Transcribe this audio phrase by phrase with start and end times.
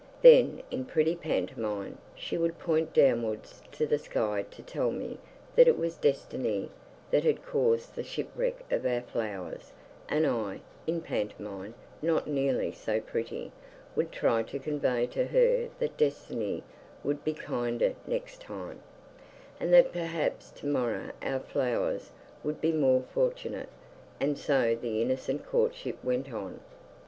[0.23, 5.19] Then, in pretty pantomime, she would point downwards to the sky to tell me
[5.55, 6.71] that it was Destiny
[7.11, 9.73] that had caused the shipwreck of our flowers,
[10.09, 13.51] and I, in pantomime, not nearly so pretty,
[13.95, 16.63] would try to convey to her that Destiny
[17.03, 18.79] would be kinder next time,
[19.59, 22.09] and that perhaps tomorrow our flowers
[22.43, 23.69] would be more fortunate
[24.19, 26.59] and so the innocent courtship went on.